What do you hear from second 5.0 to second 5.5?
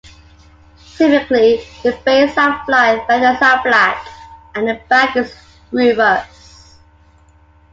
is